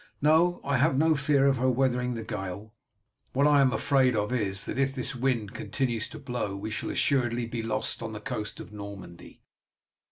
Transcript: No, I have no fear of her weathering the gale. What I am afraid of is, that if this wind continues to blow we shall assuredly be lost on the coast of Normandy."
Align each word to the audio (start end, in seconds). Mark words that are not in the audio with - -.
No, 0.19 0.61
I 0.63 0.77
have 0.77 0.97
no 0.97 1.13
fear 1.15 1.45
of 1.45 1.57
her 1.57 1.69
weathering 1.69 2.15
the 2.15 2.23
gale. 2.23 2.73
What 3.33 3.45
I 3.45 3.61
am 3.61 3.71
afraid 3.71 4.15
of 4.15 4.33
is, 4.33 4.65
that 4.65 4.79
if 4.79 4.95
this 4.95 5.13
wind 5.15 5.53
continues 5.53 6.07
to 6.07 6.17
blow 6.17 6.55
we 6.55 6.71
shall 6.71 6.89
assuredly 6.89 7.45
be 7.45 7.61
lost 7.61 8.01
on 8.01 8.11
the 8.11 8.19
coast 8.19 8.59
of 8.59 8.73
Normandy." 8.73 9.43